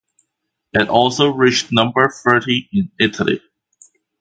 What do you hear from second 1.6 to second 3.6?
number thirty in Italy.